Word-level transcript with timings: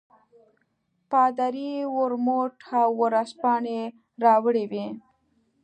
پادري 1.09 1.71
ورموت 1.97 2.55
او 2.79 2.89
ورځپاڼې 3.01 3.79
راوړې 4.23 4.65
وې. 4.71 4.87